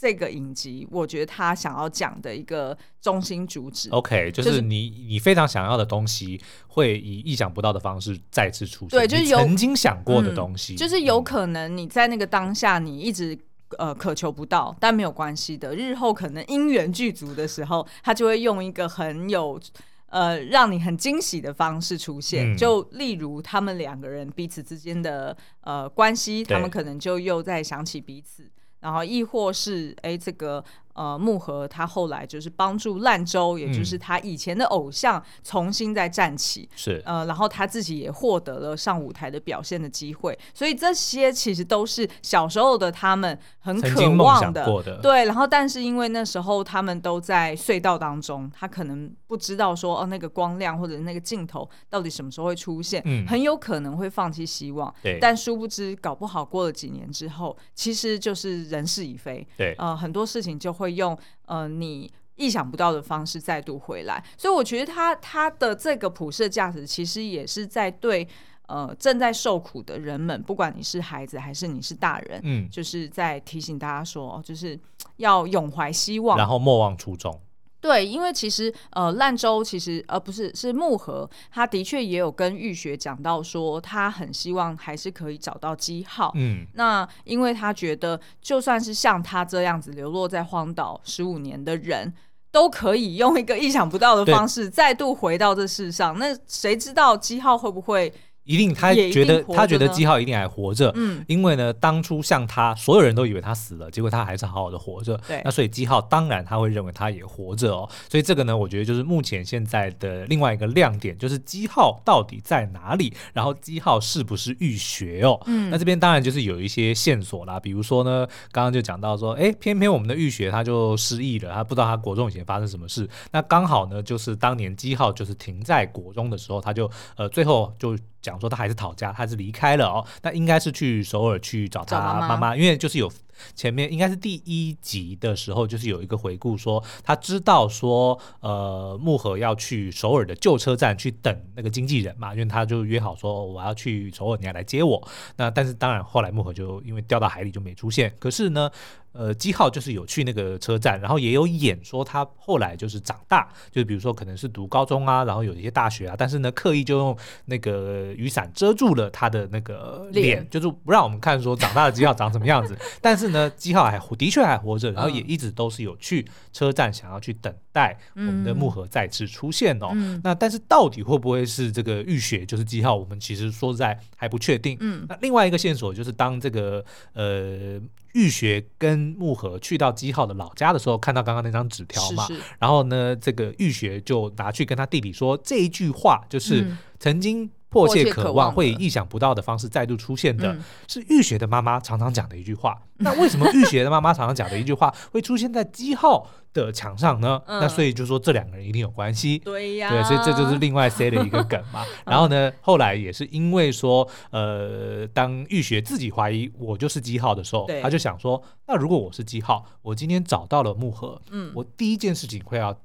[0.00, 8.98] 这个影集，我觉得他想要讲的一个中心主旨，OK，就是你、就是、你非常想要的东西，会以意想不到的方式再次出现。
[8.98, 13.38] 对，就是有曾经想过的东西、嗯，就是有可能你在那个当下，你一直
[13.76, 19.60] 呃渴求不到，但没有关系的，日后可能因缘具足的时候，他就会用一个很有
[20.06, 22.54] 呃让你很惊喜的方式出现。
[22.54, 28.50] 嗯、就例如他们两个人彼此之间的呃关系，他们可能就又在想起彼此。
[28.80, 30.64] 然后亦或是哎，这个。
[31.00, 45.24] 呃，木盒他后来就是帮助烂洲，也就是他以前的偶像重新再站起，是、嗯、呃，然后他自己也获得了上舞台的表现的机会，所以这些其实都是小时候的他们很渴望的，的对。
[45.24, 55.18] 然后，但是因为那时候他们都在隧道当中，他可能不知道说哦，那个光亮或者那个镜头到底什么时候会出现，嗯，很有可能会放弃希望，对。
[55.18, 59.74] 但殊不知，搞不好过了几年之后，其实就是人事已非，对。
[59.78, 60.89] 呃，很多事情就会。
[60.90, 68.26] 用呃你意想不到的方式再度回来，所以我觉得他他的这个普世价值其实也是在对
[68.66, 74.78] 呃正在受苦的人们，不管你是孩子还是你是大人，嗯，就是在提醒大家说，就是
[75.16, 77.38] 要永怀希望，然后莫忘初衷。
[77.80, 86.30] 对，因为其实呃，烂州其实呃不是是木盒，他的确也有跟玉学讲到说，他很希望还是可以找到基浩。
[86.34, 92.12] 嗯，那因为他觉得，就算是像他这样子流落在荒岛十五年的人，
[92.50, 96.18] 都可以用一个意想不到的方式再度回到这世上。
[96.18, 98.12] 那谁知道基浩会不会？
[98.44, 127.96] 一定，他觉得他觉得基浩一定还活着，嗯，因为呢，当初像他，所有人都以为他死了，结果他还是好好的活着，对，那所以基浩当然他会认为他也活着哦，所以这个呢，我觉得就是目前现在的另外一个亮点，就是基浩到底在哪里，然后基浩是不是浴血哦，嗯，那这边当然就是有一些线索啦，比如说呢，刚刚就讲到说，哎，偏偏我们的浴血他就失忆了，他不知道他国中以前发生什么事，那刚好呢，就是当年基浩就是停在国中的时候，他就呃最后就。
[128.30, 130.06] 讲说他还是讨价，他是离开了哦。
[130.22, 133.10] 那应该是去首尔去找他妈妈，因为就是有。
[133.54, 145.08] 前面应该是第一集的时候，就是有一个回顾说，他知道说，呃，木盒要去首尔的旧车站去等那个经纪人嘛，因为他就约好说我要去首尔，你要来接我。
[145.36, 148.12] 那但是当然后来木盒就因为掉到海里就没出现。
[148.18, 148.70] 可是呢，
[149.12, 163.29] 呃，基浩就是有去那个车站，然后也有演说他后来就是长大，就是比如说可能是读高中啊，然后有一些大学啊，但是呢刻意就用那个雨伞遮住了他的那个脸，就是不让我们看说长大的基浩长什么样子， 但是。
[163.30, 169.88] 呢，基浩还活，的确还活着，然后也一直都是有去车站，想要去等待我们的木盒再次出现哦。
[169.92, 172.94] 嗯、那但是到底会不会是这个玉雪就是基浩？
[172.94, 174.76] 我们其实说实在还不确定。
[174.80, 177.80] 嗯，那另外一个线索就是当这个呃
[178.12, 186.66] 玉雪跟木盒去到基浩的老家的时候，看到刚刚那张纸条嘛，是是，然后呢，这个玉雪就拿去跟他弟弟说这一句话，就是
[186.98, 187.50] 曾经。
[187.70, 190.56] 迫切渴望会以意想不到的方式再度出现的，
[190.88, 192.82] 是浴血的妈妈常常讲的一句话。
[192.96, 197.40] 那为什么浴血的妈妈常常讲的一句话会出现在基号的墙上呢？
[197.46, 199.38] 那所以就说这两个人一定有关系。
[199.38, 201.86] 对呀，对，所以这就是另外塞的一个梗嘛。
[202.04, 212.76] 然后呢，后来也是因为说，呃，当浴血自己怀疑我就是基号的时候，他就想说，那如果我是基号，我今天找到了木盒，嗯，我第一件事情会要。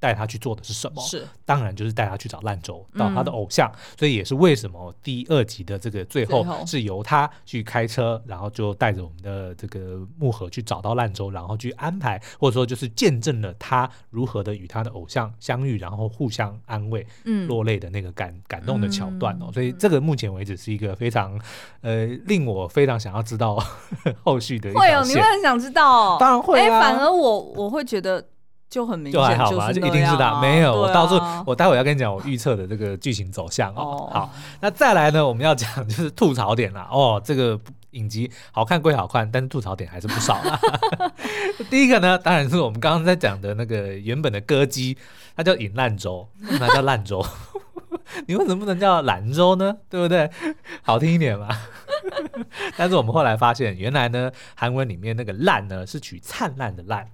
[0.00, 1.02] 带他去做的是什么？
[1.02, 3.70] 是，当然就是带他去找烂洲，找他的偶像。
[3.70, 19.50] 嗯、所以也是为什么第二集的这个最后是由他去开车，然后就带着我们的这个木盒去找到烂洲，然后去安排，或者说就是见证了他如何的与他的偶像相遇，然后互相安慰，嗯，落泪的那个感感动的桥段哦。
[19.52, 21.38] 所以这个目前为止是一个非常
[21.82, 23.62] 呃令我非常想要知道
[24.22, 24.74] 后续的一。
[24.74, 26.16] 会哦，你会很想知道？
[26.18, 26.78] 当然会啊。
[26.78, 28.24] 欸、反而我我会觉得。
[28.70, 30.40] 就很明显，就还好吧，就一定是他。
[30.40, 34.08] 没有，我到时候我待会要跟你讲我预测的这个剧情走向哦。
[34.12, 36.88] 好，那再来呢，我们要讲就是吐槽点啦。
[36.92, 37.58] 哦，这个
[37.90, 40.58] 影集好看归好看，但是吐槽点还是不少啦。
[41.68, 44.96] 第一个呢，当然是我们刚刚在讲的那个原本的歌姬，
[45.36, 47.26] 它叫尹烂洲，那叫烂州。
[48.28, 49.76] 你为什么不能叫兰州呢？
[49.88, 50.30] 对不对？
[50.82, 51.48] 好听一点嘛。
[52.76, 57.04] 但是我们后来发现，原来呢，韩文里面那个烂呢是取灿烂的烂。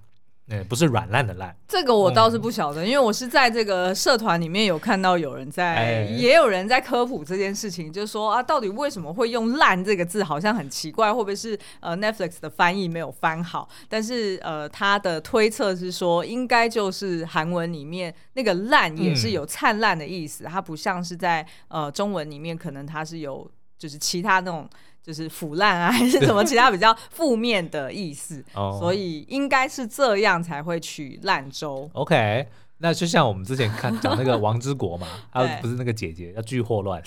[0.49, 13.69] 哎，不是软烂的烂，这个我倒是不晓得，嗯、因为我是在这个社团里面有看到有人在，哎、也有人在科普这件事情，就是说啊，到底为什么会用“烂”这个字，好像很奇怪，会不会是呃 Netflix 的翻译没有翻好？
[13.89, 24.69] 但是呃，他的推测是说，应该就是韩文里面那个“烂”也是有灿烂的意思，嗯、它不像是在呃中文里面，可能它是有就是其他那种。
[25.07, 28.45] 就是腐烂啊， 还是什么其他比较负面的意思，
[28.81, 31.88] 所以应该是这样才会取烂洲。
[31.92, 32.45] OK，
[32.79, 37.01] 那就像我们之前看讲那个王之国嘛， 他不是那个姐姐叫剧祸乱，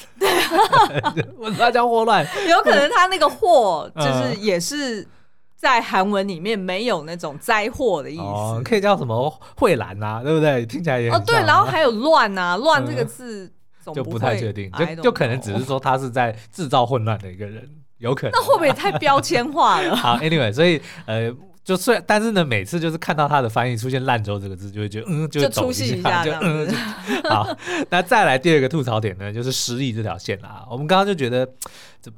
[1.40, 2.26] 为什么叫祸乱？
[2.48, 5.06] 有可能他那个祸就是也是
[5.58, 10.66] 在韩文里面没有那种灾祸的意思，可以叫什么慧兰啊，对不对？
[10.66, 13.52] 听起来也哦对，然后还有乱啊，乱这个字
[13.94, 17.70] 就不太确定，就就可能只是说他是在制造混乱的一个人。
[18.00, 19.96] 有可能，那会不会太标签化了？
[19.96, 21.32] 好，Anyway，所以呃，
[21.64, 26.68] 就虽然，但是呢，每次就是看到他的翻译出现“烂州”这个字，就会觉得嗯，就出戏一下，就嗯。
[27.30, 27.56] 好，
[27.90, 30.66] 那再来第二个吐槽点呢，就是失忆这条线啦。
[30.70, 31.48] 我们刚刚就觉得。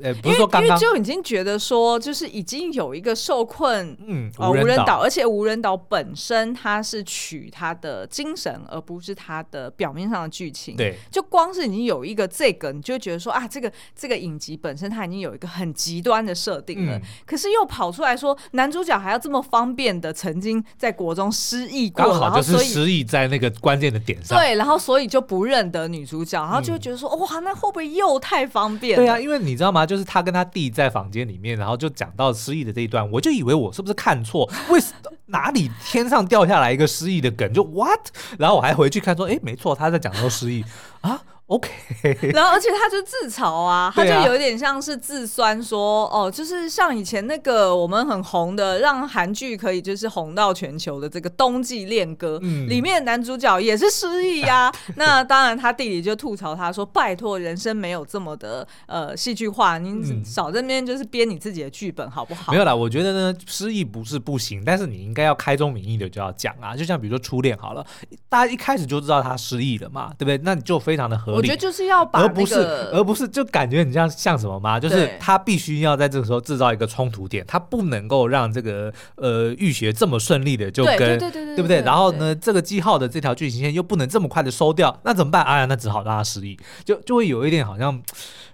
[0.04, 10.76] 呃，不是说刚刚，因为就已经觉得说，就是已经有一个受困，嗯，无人岛，而且无人岛本身它是取它的精神，而不是它的表面上的剧情。
[10.76, 17.02] 对，就光是已经有一个这个，你就会觉得说啊，这个这个影集本身它已经有一个很极端的设定了。
[17.26, 24.38] 可是又跑出来说，男主角还要这么方便的曾经在国中失忆过，刚好就是失忆在那个关键的点上。
[24.38, 28.96] 对，然后所以就不认得女主角，然后就觉得说，哇，那会不会又太方便？
[28.96, 29.71] 对啊，因为你知道。
[29.72, 34.50] 嘛，就是他跟他弟在房间里面，然后就讲到失忆的这一段，我就以为我是不是看错？
[34.70, 34.94] 为什
[35.28, 37.52] 哪里天上掉下来一个失忆的梗？
[37.54, 38.00] 就 what？
[38.38, 40.64] 然后我还回去看说，哎，没错，他在讲到失忆
[41.02, 41.22] 啊。
[41.52, 41.70] OK，
[42.32, 54.74] 然后而且他就自嘲啊，他就有点像是自酸说，啊、哦，就是像以前那个我们很红的，让韩剧可以就是红到全球的这个《冬季恋歌》，嗯，里面的男主角也是失忆呀、啊。
[54.96, 67.86] 那当然，他弟弟就吐槽他说：“拜托，人生没有这么的呃戏剧化，你少在那边就是编你自己的剧本好不好？”没有啦，我觉得呢，失忆不是不行，但是你应该要开宗明义的就要讲啊，就像比如说初恋好了，
[68.30, 70.40] 大家一开始就知道他失忆了嘛，对不对？
[70.46, 71.41] 那你就非常的合理。
[71.42, 72.56] 我觉得就是要把、那个，而不是，
[72.94, 74.80] 而不是，就感觉你像像什么吗？
[74.80, 81.82] 就是他必须要在这个时候制造一个冲突点，他不能够让这个呃浴血这么顺利的就跟对，对，对，对，对，对不对？
[81.82, 85.44] 然后呢，这个记号的这条剧情线又不能这么快的收掉，那怎么办？
[85.44, 88.02] 哎呀，那只好让他失忆，就就会有一点好像，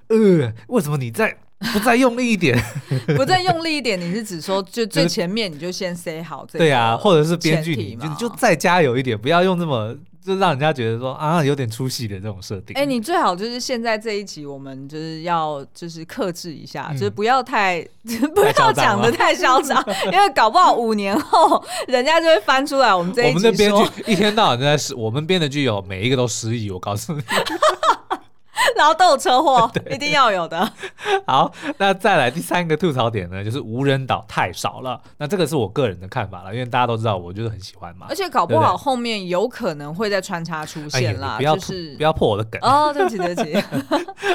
[0.08, 1.38] 呃，为什么你再
[1.73, 2.58] 不再用力一点？
[3.15, 6.60] 不再用力一点，你是指说就 最前面你就先塞好这个？
[6.60, 9.95] 对啊，或者是编剧你就你就再加油一点，不要用这么。
[10.27, 12.75] 就让人家觉得说啊，有点出戏的这种设定。
[12.75, 17.81] 哎、欸，你最好就是现在这一集，我们就是要就是克制一下，嗯、就是不要太
[18.35, 23.29] 不要讲的太嚣张， 因为搞不好五年后人家就会翻出来我们这一集。
[23.35, 27.21] 我们的编剧一天到晚都在失，我们编的剧有每一个都失忆，我告诉你。
[28.77, 30.71] 然后都有车祸， 一定要有的。
[31.25, 34.99] 好，那再来第三个吐槽点呢，就是无人岛太少了。
[35.17, 38.07] 那这个是我个人的看法了，因为大家都知道，我就是很喜欢嘛。
[38.09, 43.55] 而且搞不好后面有可能会再穿插出现啦，不要就是不要破我的梗哦，对不起对不起。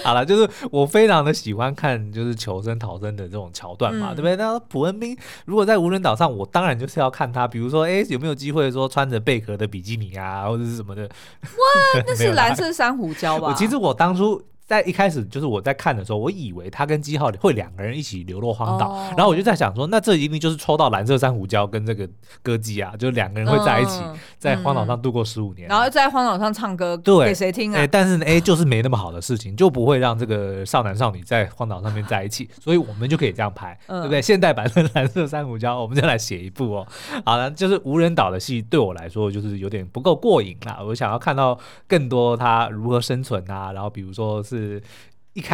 [0.05, 4.37] 好了，就是我非常的喜欢看就是求生逃生的这种桥段嘛，对不对？
[4.37, 11.03] 那普恩斌如果在无人岛上，我当然就是要看他，比如说哎有没有机会说穿着贝壳的比基尼啊，或者是什么的。
[11.03, 13.49] 哇，那是蓝色珊瑚礁吧？
[13.49, 14.52] 我其实我当初。
[14.65, 22.09] 在一开始就是我在看的时候，我以为他跟基浩会两个人一起流落荒岛，哦、然后我就在想说，那这一定就是抽到蓝色珊瑚礁跟这个
[22.43, 27.79] 歌姬啊，就两个人会在一起，嗯、在荒岛上度过十五年，然后在荒岛上唱歌，对，给谁听啊？
[27.79, 34.23] 欸、但是呢，哎，就是没那么好的事情，就不会让这个少男少女在荒岛上面在一起， 所以我们就可以这样拍，嗯、对不对？
[34.23, 36.87] 现代版的蓝色珊瑚礁，我们就来写一部哦。
[37.27, 40.79] 好了，就是无人岛的戏，对我来说就是有点不够过瘾啦。
[40.83, 44.83] 我想要看到更多他如何生存啊，然后比如说是。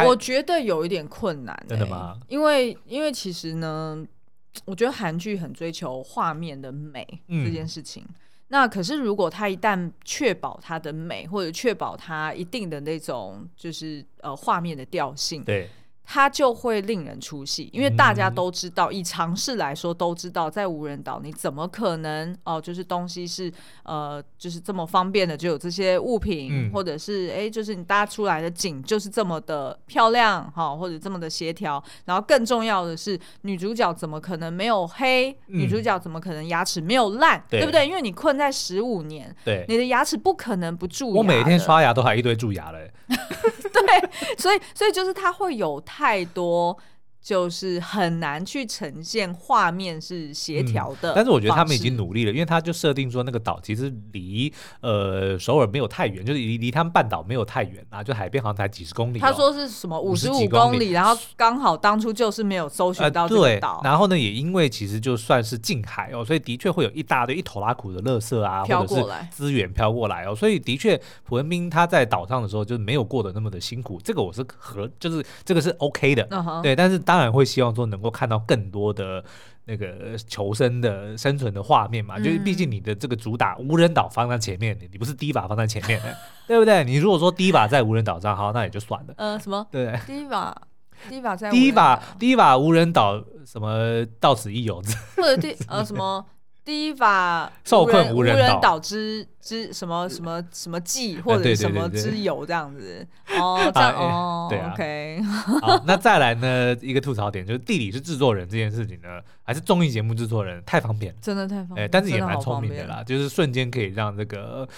[0.05, 2.19] 我觉得有一点困难、欸，真的吗？
[2.27, 4.05] 因为因为其实呢，
[4.65, 8.03] 我觉得韩剧很追求画面的美这件事情。
[8.09, 8.15] 嗯、
[8.49, 15.69] 那可是如果他一旦确保它的美，或者确保它一定的那种就是呃画面的调性，对。
[16.11, 31.83] 它就会令人出戏，因为大家都知道，嗯、以常识来说都知道，在无人岛你怎么可能哦、呃，就是东西是呃，就是这么方便的，就有这些物品，嗯、或者是哎，就是你搭出来的景就是这么的漂亮哈、哦，或者这么的协调。
[32.05, 35.29] 然后更重要的是，女主角怎么可能没有黑？
[35.49, 37.39] 嗯、女主角怎么可能牙齿没有烂？
[37.47, 37.87] 对，对不对？
[37.87, 41.17] 因为你困在十五年，对，你的牙齿不可能不蛀牙。
[41.19, 42.91] 我每天刷牙都还一堆蛀牙嘞。
[43.71, 46.77] 对，所以所以就是它会有太多。
[47.29, 59.21] 就是很难去呈现画面是协调的、嗯，但是我觉得他们已经努力了，因为他就设定说那个岛其实离呃首尔没有太远，就是离离他们半岛没有太远啊，就海边好像才几十公里、哦。
[59.21, 63.87] 他说是什么五十五公里，然后刚好当初就是没有搜寻到这个岛、呃。
[63.87, 76.27] 然后呢，也因为其实就算是近海哦，所以的确会有一大堆一头拉苦的垃圾啊，或者是资源飘过来哦，所以的确朴文斌他在岛上的时候就是没有过得那么的辛苦，这个我是和就是这个是 OK 的，
[76.63, 77.18] 对，但是当。
[77.19, 79.21] 当然会希望说能够看到更多的
[79.65, 86.15] 那个求生的生存的画面嘛，嗯、就是毕竟你的这个主打无人岛放在前面，你不是第一把放在前面的，
[86.47, 86.81] 对不对？
[86.85, 89.13] 你如果说第一把在无人岛上，好，那也就算了。
[89.17, 89.67] 呃，什么？
[89.69, 90.55] 对，第一把，
[91.09, 94.81] 第一把在第一把第一把无人岛什么到此一游，
[95.17, 96.25] 或者第呃什么？
[96.69, 103.03] 第一把受困无人岛之之什么什么什么计或者什么之友这样子
[103.39, 105.21] 哦，这样哦，对，OK。
[105.63, 106.77] 好，那再来呢？
[106.79, 111.85] 一个吐槽点就是地理是制作人这件事情呢，还是综艺节目制作人太方便了，真的太方便。
[111.85, 114.69] 哎，但是也蛮聪明的啦，就是瞬间可以让这个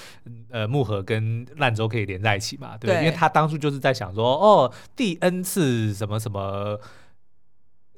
[0.50, 6.80] 呃木盒跟烂州可以连在一起嘛，对，因为他当初就是在想说，哦，第 N 次什么什么。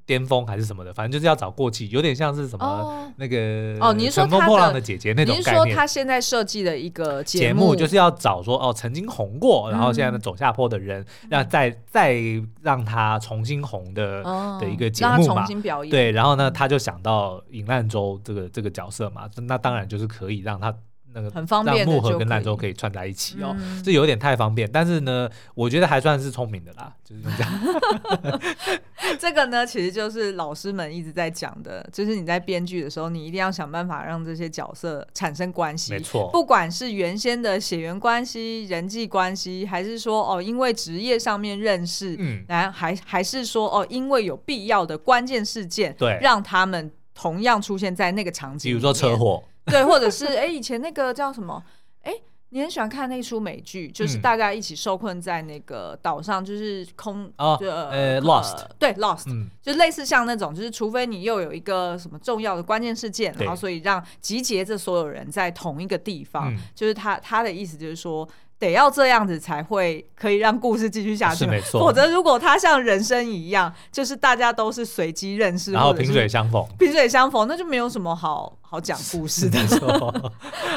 [0.05, 5.63] 巅峰还是什么的，反正就是要找过气，有点像是什么那个哦，你是说乘风破浪的姐姐那种概念。
[5.63, 12.15] 你是说他现在设计的一个节目，就是要找说哦，曾经红过，然后现在呢走下坡的人，让再再
[12.61, 14.23] 让他重新红的
[14.59, 15.45] 的一个节目嘛。
[15.89, 20.73] 对，然后呢，他就想到尹烂州这个这个角色嘛，那当然就是可以让他。
[21.13, 28.39] 那个很方便，让木盒跟兰州可以串在一起哦，这有点太方便，但是呢，我觉得还算是聪明的啦，就是这样。
[29.19, 36.29] 这个呢，其实就是老师们一直在讲的，就是你在编剧的时候，你一定要想办法让这些角色产生关系，没错。
[36.31, 49.43] 不管是原先的血缘关系、人际关系，还是说哦，因为职业上面认识，嗯，然后还还是说哦，因为有必要的关键事件，对，让他们同样出现在那个场景，比如说车祸。
[49.65, 51.63] 对，或者是哎，以前那个叫什么？
[52.01, 52.11] 哎，
[52.49, 59.25] 你很喜欢看那出美剧，就是大家一起受困在那个岛上，就是空就，呃，Lost，对，Lost，
[59.61, 68.27] 就类似像那种，就是除非你又有一个什么重要的关键事件，然后所以让集结这所有人在同一个地方，就是他他的意思就是说。
[68.59, 71.81] 得要这样子才会可以让故事继续下去，没错。
[71.81, 79.59] 否则如果他像人生一样，就是大家都是随机认识，然后萍水相逢，萍水相逢，那就没有什么好好讲故事的。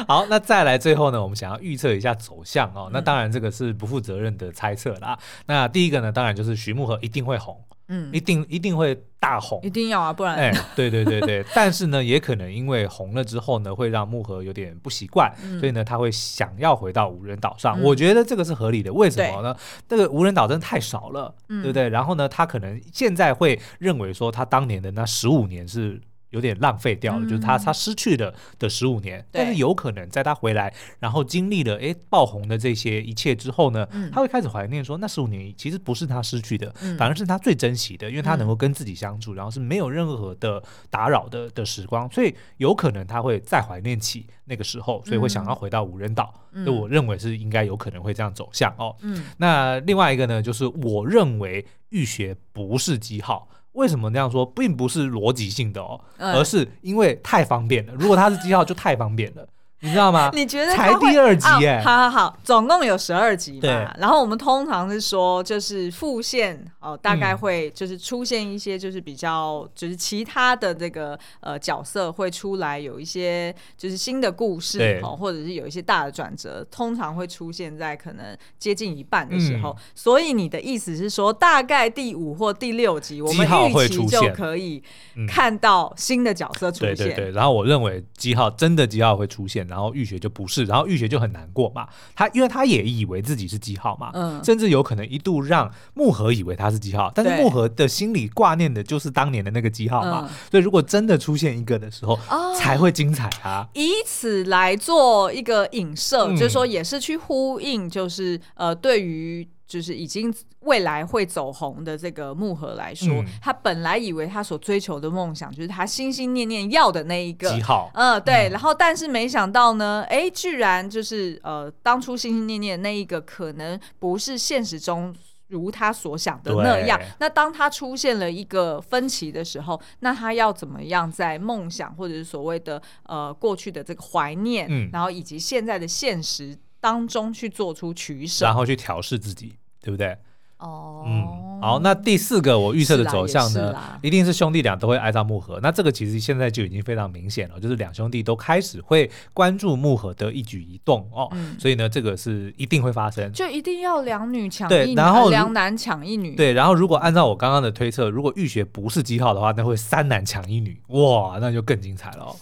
[0.07, 2.89] 好，那再来最后呢，我们想要预测一下走向哦。
[2.91, 5.17] 那当然这个是不负责任的猜测啦。
[5.45, 7.57] 那第一个呢，当然就是徐木和一定会红。
[7.87, 17.79] 嗯，一定一定会大红，一定要啊，不然哎，对对对对， 但是呢，也可能因为红了之后呢，会让木盒有点不习惯，嗯、所以呢，他会想要回到无人岛上。
[17.79, 19.55] 嗯、我觉得这个是合理的，为什么呢？
[19.87, 21.89] 对这个无人岛真的太少了，嗯、对不对？
[21.89, 26.01] 然后呢，他可能现在会认为说，他当年的那十五年是。
[26.29, 46.33] 有点浪费掉了，嗯、就是他他失去了的十五年，但是有可能在他回来，然后经历了诶爆红的这些一切之后呢，嗯、他会开始怀念说，那十五年其实不是他失去的，嗯、反而是他最珍惜的，因为他能够跟自己相处，嗯、然后是没有任何的打扰的的时光，所以有可能他会再怀念起那个时候，所以会想要回到无人岛。
[46.51, 48.95] 嗯、所以我认为是应该有可能会这样走向哦。
[49.01, 53.47] 嗯，那另外一个呢，就是我认为玉学不是基浩。
[53.77, 57.93] 为什么那样说，并不是逻辑性的哦，而是因为太方便了。
[57.93, 59.47] 如果它是机号，就太方便了。
[59.81, 60.31] 你知道吗？
[60.33, 61.79] 你觉得才第二集耶？
[61.85, 63.93] 好好好，总共有十二集嘛。
[63.99, 79.69] 然后我们通常是说，就是副线哦，大概会就是出现一些，就是比较就是其他的这个呃角色会出来，有一些就是新的故事哦，或者是有一些大的转折，通常会出现在可能接近一半的时候。
[79.69, 84.81] 嗯、所以你的意思是说，大概第五或第六集，我们预期就可以
[85.27, 86.95] 看到新的角色出现。
[86.95, 87.31] 嗯、对对对。
[87.31, 89.66] 然后我认为基浩真的基浩会出现。
[89.67, 91.87] 然后玉雪就不是，然后玉雪就很难过嘛。
[92.15, 100.29] 他因为他也以为自己是基浩嘛，嗯，甚至有可能一度让木盒以为他是基浩，但是木盒的心里挂念的就是当年的那个基浩嘛。
[100.49, 102.17] 所以如果真的出现一个的时候，
[102.57, 103.67] 才会精彩啊。
[103.73, 109.47] 以此来做一个影射，就是说也是去呼应，就是呃，对于。
[109.67, 117.51] 就是已经未来会走红的这个木盒来说，嗯、他本来以为他所追求的梦想就是他心心念念要的那一个
[117.93, 118.47] 嗯，对。
[118.49, 125.13] 然后，但是没想到呢，哎、欸，居然就是呃，当初心心念念的那一个，可能不是现实中
[125.49, 126.97] 如他所想的那样。
[127.19, 136.57] 那当他出现了一个分歧的时候，那他要怎么样在梦想或者是所谓的呃过去的这个怀念，嗯、然后以及现在的现实。
[136.79, 140.17] 当中去做出取舍，然后去调试自己，对不对？
[140.57, 145.59] 哦，嗯，好，那第四个我预测的走向呢，一定是兄弟俩都会爱上木盒。
[145.61, 151.29] 那这个其实现在就已经非常明显了，就是两兄弟都开始会关注木盒的一举一动哦。
[151.33, 156.35] 嗯、所以呢，这个是一定会发生，就一定要两女抢一男，然后两男抢一女。
[156.35, 162.35] 对，然后如果按照我刚刚的推测，如果玉雪不是基号的话，那会三男抢一女，哇，那就更精彩了哦。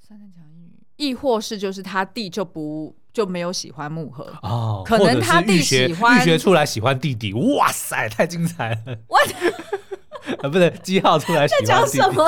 [0.00, 2.94] 三男抢一女，亦或是就是他弟就不。
[3.12, 8.96] 就没有喜欢木盒哦，可能他弟喜欢玉学出来喜欢弟弟，哇塞，太精彩了！
[9.08, 9.18] 我
[10.42, 12.24] 啊，不是基浩出来喜欢弟弟在讲什么？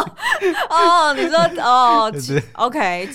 [0.70, 2.12] 哦，你说哦，
[2.54, 3.08] OK。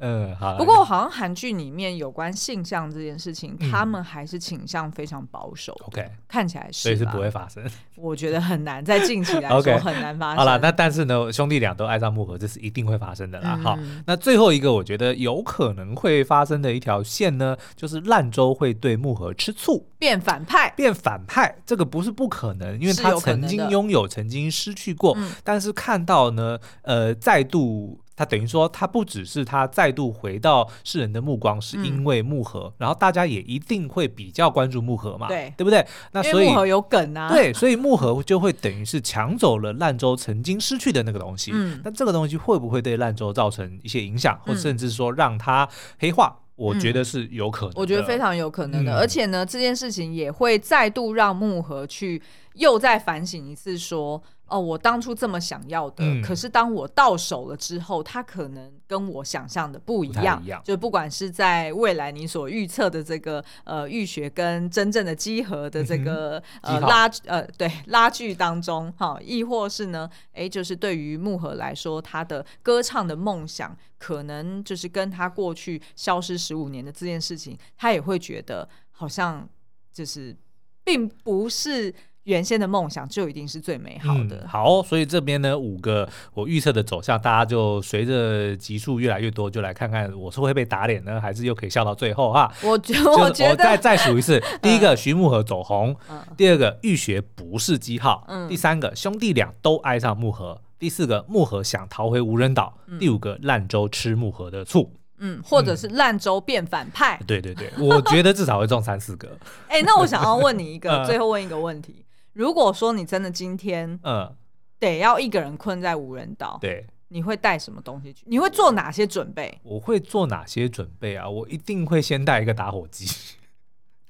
[0.00, 0.56] 嗯，好。
[0.56, 5.72] 不过好像韩剧里面有关性向这件事情，嗯、他们还是倾向非常保守。
[5.86, 7.62] OK，看起来是，所以是不会发生。
[7.96, 10.36] 我觉得很难，在近期来 说很难发生。
[10.38, 13.54] 好了，那但是呢，兄弟俩都爱上木盒，这是一定会发生的啦。
[13.58, 20.70] 嗯、好，那最后一个我觉得有可能会发生的一条线呢，就是烂周会对木盒吃醋，变反派。
[20.70, 27.99] 变反派，这个不是不可能，因为他曾经拥有，曾经失去过，嗯、但是看到呢，呃，再度。
[28.20, 35.82] 他等于说，他不只是他再度回到世人的目光，是因为木盒，嗯、然后大家也一定会比较关注木盒嘛，对，对不对？
[36.12, 41.50] 那所以木盒有梗啊，对，所以木盒就会等于是抢走了烂州曾经失去的那个东西。
[41.54, 45.66] 嗯，那这个东西会不会对烂州造成一些影响，或甚至说让他
[45.98, 46.36] 黑化？
[46.36, 48.92] 嗯、我觉得是有可能，我觉得非常有可能的。
[48.92, 52.20] 嗯、而且呢，这件事情也会再度让木盒去
[52.56, 54.22] 又再反省一次，说。
[54.50, 60.42] 哦，我当初这么想要的，嗯、可是当我到手了之后，它可能跟我想象的不一样。
[60.42, 79.48] 一样就不管是在未来你所预测的这个呃玉雪跟真正的基合的这个、嗯、呃拉呃对拉锯当中哈，亦或是呢，哎，就是对于木盒来说，他的歌唱的梦想，可能就是跟他过去消失十五年的这件事情，他也会觉得好像
[79.92, 80.36] 就是
[80.82, 81.94] 并不是。
[82.30, 84.36] 原先的梦想就一定是最美好的。
[84.36, 92.50] 嗯、好，所以这边呢，五个我预测的走向，大家就随着集数越来越多，就来看看我是会被打脸呢，还是又可以笑到最后哈。
[92.62, 104.92] 我觉得，我觉得，我再再数一次： 第一个，徐木盒走红；嗯、第二个，玉学不是记号；嗯、第三个，兄弟俩都爱上木盒；第四个，木盒想逃回无人岛；嗯、第五个，烂粥吃木盒的醋。
[105.22, 107.18] 嗯，或者是烂粥变反派。
[107.20, 109.28] 嗯、对对对，我觉得至少会中三四个。
[109.68, 112.06] 哎、欸，那我想要问你一个， 呃、最后问一个问题。
[112.32, 114.34] 如果说你真的今天，嗯，
[114.78, 118.24] 得要一个人困在无人岛，对，你会带什么东西去？
[118.26, 119.58] 你会做哪些准备？
[119.62, 121.28] 我会做哪些准备啊？
[121.28, 123.06] 我一定会先带一个打火机。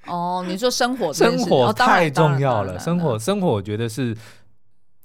[0.06, 2.78] 哦，你说生活，生活太重要了。
[2.78, 4.08] 生活，生活，我觉得是，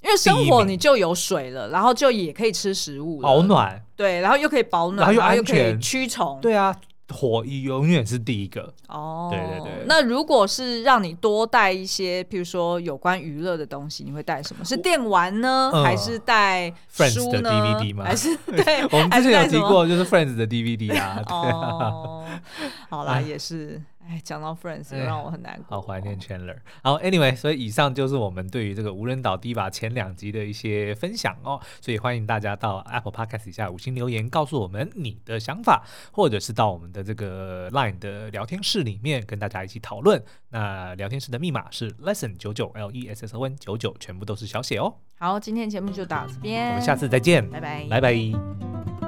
[0.02, 3.84] 因为生活你就有水了，然后就也可以吃食物，保暖。
[3.94, 6.38] 对，然后又可以保暖，然后又可以，驱虫。
[6.40, 6.74] 对啊。
[7.08, 9.84] 火永远是第一个哦，对对对。
[9.86, 14.64] 那如果是让你多带一些，譬如说有关娱乐的东西，你会带什么？
[14.64, 18.04] 是电玩呢，还是带 Friends 的 DVD 吗？
[18.04, 18.82] 还是对？
[18.90, 21.22] 我们之前有提过，就是 Friends 的 DVD 啊。
[21.28, 22.24] 哦，
[22.90, 23.80] 好啦，也是。
[24.08, 26.56] 哎，讲到 Friends 让我很难过，好怀念 Chandler。
[26.82, 31.60] 好，Anyway，所以以上就是我们对于这个无人岛第一把前两集的一些分享哦。
[31.80, 40.22] 所以欢迎大家到 Apple Podcast 底下五星留言，告诉我们你的想法，或者是到我们的这个 Line 的聊天室里面跟大家一起讨论。
[40.50, 44.94] 那聊天室的密码是 Lesson 九九 L E S S O N 九九，全部都是小写哦。
[45.18, 49.05] 好，今天节目就到这边，我们下次再见，拜拜，拜拜。